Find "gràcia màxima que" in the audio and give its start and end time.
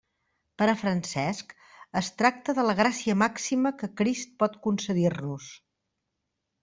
2.79-3.93